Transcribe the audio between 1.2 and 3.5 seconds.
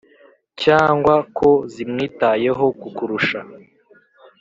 ko zimwitayeho kukurusha,